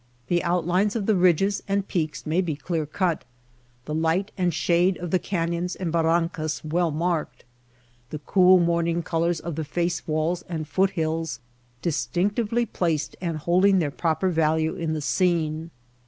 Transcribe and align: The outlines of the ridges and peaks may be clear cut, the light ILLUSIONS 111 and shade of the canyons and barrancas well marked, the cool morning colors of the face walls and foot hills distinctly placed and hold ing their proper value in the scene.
The 0.29 0.41
outlines 0.43 0.95
of 0.95 1.05
the 1.05 1.13
ridges 1.15 1.61
and 1.67 1.87
peaks 1.87 2.25
may 2.25 2.41
be 2.41 2.55
clear 2.55 2.87
cut, 2.87 3.23
the 3.85 3.93
light 3.93 4.31
ILLUSIONS 4.35 4.67
111 4.67 4.93
and 4.97 4.97
shade 4.97 4.97
of 5.03 5.11
the 5.11 5.19
canyons 5.19 5.75
and 5.75 5.91
barrancas 5.91 6.63
well 6.65 6.89
marked, 6.89 7.45
the 8.09 8.17
cool 8.17 8.57
morning 8.59 9.03
colors 9.03 9.39
of 9.39 9.53
the 9.53 9.63
face 9.63 10.07
walls 10.07 10.41
and 10.49 10.67
foot 10.67 10.89
hills 10.97 11.39
distinctly 11.83 12.65
placed 12.65 13.15
and 13.21 13.37
hold 13.37 13.63
ing 13.65 13.77
their 13.77 13.91
proper 13.91 14.29
value 14.29 14.73
in 14.73 14.93
the 14.93 15.01
scene. 15.01 15.69